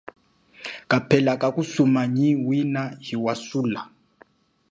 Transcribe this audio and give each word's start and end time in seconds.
Kapela 0.89 1.33
kakusumana 1.41 2.11
nyi 2.15 2.29
wina 2.45 2.81
hiwasula. 3.05 3.81